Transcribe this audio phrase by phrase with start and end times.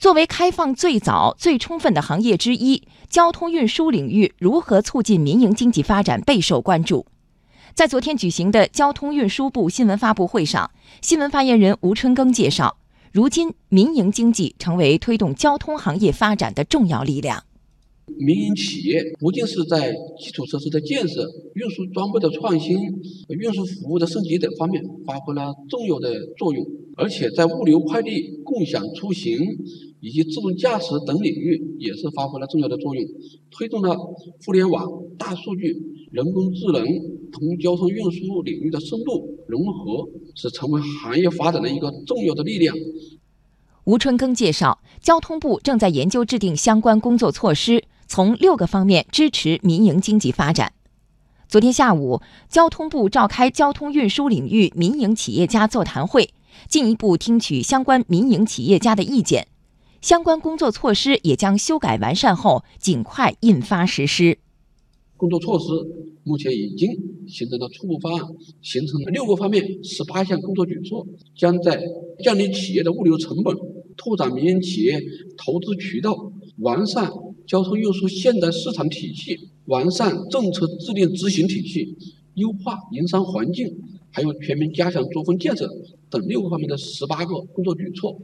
[0.00, 7.04] 作为开放最早、最充分的行业之一，交通运输领域如何促进民营经济发展备受关注。
[7.74, 10.70] 在昨天举行的交通运输部新闻发布会上，
[11.02, 12.78] 新闻发言人吴春耕介绍，
[13.12, 17.44] 如今民营经济成为推动交通行业发展的重要力量。
[18.18, 22.76] 民营企业不仅是在基础设施的建设、运输装备的创新、
[23.28, 29.38] 运输服务的升级等方面发挥了重要的作用，而且在物流快递、共享出行
[30.00, 33.04] 以及自动驾驶等领域也是发挥了重要的作用，
[33.50, 33.96] 推动了
[34.44, 34.86] 互联网、
[35.18, 35.76] 大数据、
[36.10, 36.84] 人工智能
[37.30, 42.74] 同交通运输领域的深度融合，是成为行业发展的一个重要的力量。
[43.84, 47.84] 吴春耕介绍，交通部正在研究制定相关工作措施。
[48.06, 50.72] 从六个方面支持民营经济发展。
[51.48, 56.30] 昨天下午，交通部召开交通运输领域民营企业家座谈会，
[56.68, 59.46] 进一步听取相关民营企业家的意见。
[60.00, 64.38] 相关工作措施也将修改完善后，尽快印发实施。
[65.18, 65.66] 工作措施
[66.24, 66.90] 目前已经
[67.28, 68.26] 形成了初步方案，
[68.62, 71.82] 形成了六个方面十八项工作举措，将在
[72.24, 73.54] 降低企业的物流成本、
[73.94, 74.98] 拓展民营企业
[75.36, 77.10] 投资渠道、完善。
[77.46, 81.96] 交通运输现代市场体系完善政策制定执行体系，
[82.34, 83.66] 优化营商环境，
[84.12, 85.68] 还有全面加强作风建设
[86.08, 88.16] 等六个方面的十八个工作举措。